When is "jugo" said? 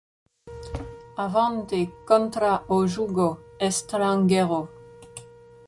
2.93-3.27